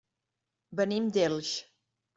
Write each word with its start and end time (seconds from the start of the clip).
Venim 0.81 1.13
d'Elx. 1.19 1.57